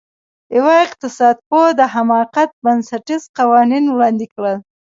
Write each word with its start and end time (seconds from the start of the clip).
یوه 0.57 0.75
اقتصادپوه 0.85 1.65
د 1.79 1.81
حماقت 1.93 2.49
بنسټیز 2.63 3.23
قوانین 3.37 3.85
وړاندې 3.89 4.25
کړل. 4.33 4.57